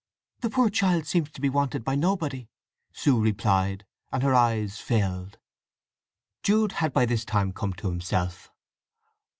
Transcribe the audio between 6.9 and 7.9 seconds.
by this time come to